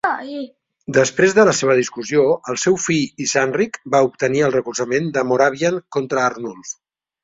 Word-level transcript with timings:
Després 0.97 1.35
de 1.39 1.45
la 1.49 1.53
seva 1.57 1.75
discussió, 1.81 2.25
el 2.55 2.59
seu 2.63 2.81
fill 2.87 3.23
Isanrich 3.27 3.81
va 3.99 4.03
obtenir 4.11 4.45
el 4.51 4.59
recolzament 4.59 5.15
de 5.21 5.29
Moravian 5.35 5.83
contra 5.99 6.31
Arnulf. 6.31 6.79